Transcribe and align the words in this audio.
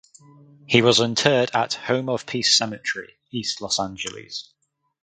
He 0.65 0.81
was 0.81 0.99
interred 0.99 1.51
at 1.53 1.75
Home 1.75 2.09
of 2.09 2.25
Peace 2.25 2.57
Cemetery 2.57 3.19
(East 3.31 3.61
Los 3.61 3.79
Angeles). 3.79 4.51